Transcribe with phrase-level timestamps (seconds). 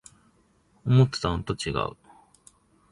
[0.83, 1.95] 思ってたのとちがう